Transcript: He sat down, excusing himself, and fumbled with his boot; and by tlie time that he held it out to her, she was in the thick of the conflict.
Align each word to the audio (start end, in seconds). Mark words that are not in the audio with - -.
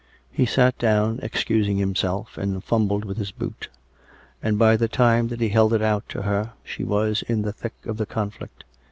He 0.31 0.47
sat 0.47 0.79
down, 0.79 1.19
excusing 1.21 1.77
himself, 1.77 2.35
and 2.35 2.63
fumbled 2.63 3.05
with 3.05 3.17
his 3.17 3.29
boot; 3.29 3.69
and 4.41 4.57
by 4.57 4.75
tlie 4.75 4.89
time 4.89 5.27
that 5.27 5.41
he 5.41 5.49
held 5.49 5.73
it 5.75 5.81
out 5.83 6.09
to 6.09 6.23
her, 6.23 6.53
she 6.63 6.83
was 6.83 7.21
in 7.27 7.43
the 7.43 7.53
thick 7.53 7.75
of 7.85 7.97
the 7.97 8.07
conflict. 8.07 8.63